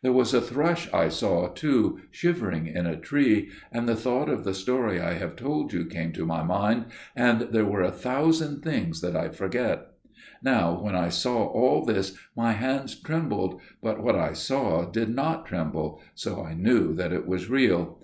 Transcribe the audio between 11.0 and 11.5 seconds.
saw